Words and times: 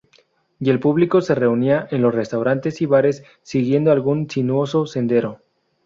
Y 0.59 0.71
el 0.71 0.79
público 0.79 1.21
se 1.21 1.35
reunía 1.35 1.87
en 1.91 2.01
los 2.01 2.11
restaurantes 2.15 2.81
y 2.81 2.87
bares 2.87 3.23
siguiendo 3.43 3.91
algún 3.91 4.27
sinuoso 4.27 4.87
sendero. 4.87 5.43